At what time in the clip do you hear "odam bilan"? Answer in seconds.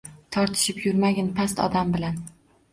1.69-2.21